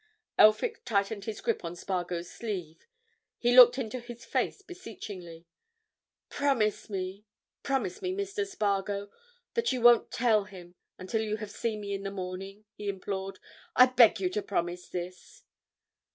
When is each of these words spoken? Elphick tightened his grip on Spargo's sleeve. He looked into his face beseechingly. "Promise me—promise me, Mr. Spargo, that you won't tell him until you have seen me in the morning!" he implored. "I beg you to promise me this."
Elphick 0.35 0.83
tightened 0.83 1.25
his 1.25 1.41
grip 1.41 1.63
on 1.63 1.75
Spargo's 1.75 2.27
sleeve. 2.27 2.87
He 3.37 3.55
looked 3.55 3.77
into 3.77 3.99
his 3.99 4.25
face 4.25 4.63
beseechingly. 4.63 5.45
"Promise 6.27 6.89
me—promise 6.89 8.01
me, 8.01 8.11
Mr. 8.11 8.43
Spargo, 8.47 9.11
that 9.53 9.71
you 9.71 9.79
won't 9.79 10.09
tell 10.09 10.45
him 10.45 10.73
until 10.97 11.21
you 11.21 11.35
have 11.37 11.51
seen 11.51 11.81
me 11.81 11.93
in 11.93 12.01
the 12.01 12.09
morning!" 12.09 12.65
he 12.73 12.89
implored. 12.89 13.37
"I 13.75 13.85
beg 13.85 14.19
you 14.19 14.31
to 14.31 14.41
promise 14.41 14.91
me 14.91 15.01
this." 15.01 15.43